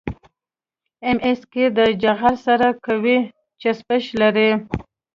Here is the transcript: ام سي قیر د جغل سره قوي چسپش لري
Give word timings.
ام 1.07 1.17
سي 1.37 1.45
قیر 1.51 1.69
د 1.79 1.79
جغل 2.03 2.35
سره 2.45 2.67
قوي 2.85 3.17
چسپش 3.61 4.03
لري 4.21 4.49